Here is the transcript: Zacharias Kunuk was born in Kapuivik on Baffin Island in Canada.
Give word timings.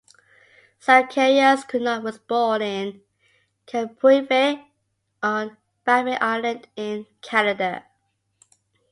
Zacharias 0.83 1.63
Kunuk 1.63 2.01
was 2.03 2.17
born 2.17 2.63
in 2.63 3.01
Kapuivik 3.67 4.65
on 5.21 5.57
Baffin 5.85 6.17
Island 6.19 6.67
in 6.75 7.05
Canada. 7.21 7.85